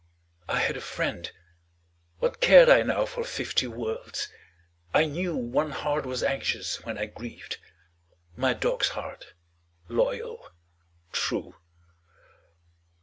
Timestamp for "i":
0.49-0.57, 2.69-2.81, 4.95-5.05, 6.97-7.05